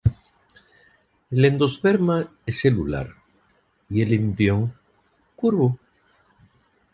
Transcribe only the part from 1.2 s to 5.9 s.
El endosperma es celular y el embrión curvo.